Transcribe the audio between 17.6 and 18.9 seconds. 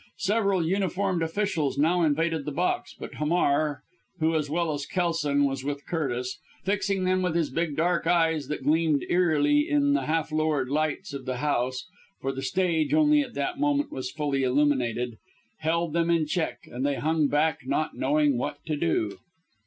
not knowing what to